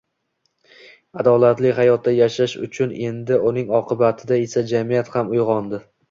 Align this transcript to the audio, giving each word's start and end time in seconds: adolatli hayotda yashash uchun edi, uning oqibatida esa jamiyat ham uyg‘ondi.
adolatli 1.23 1.73
hayotda 1.79 2.13
yashash 2.15 2.55
uchun 2.67 2.95
edi, 3.09 3.35
uning 3.49 3.69
oqibatida 3.81 4.39
esa 4.47 4.63
jamiyat 4.73 5.13
ham 5.17 5.29
uyg‘ondi. 5.35 5.81